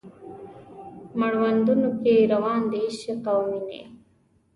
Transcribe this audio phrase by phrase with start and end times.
[1.19, 3.81] مړوندونو کې روان د عشق او میینې